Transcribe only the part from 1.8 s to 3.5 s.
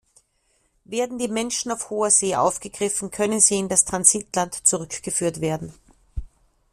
hoher See aufgegriffen, können